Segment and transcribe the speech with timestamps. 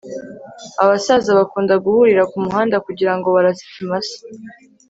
[0.83, 4.17] abasaza bakunda guhurira kumuhanda kugirango barase ikimasa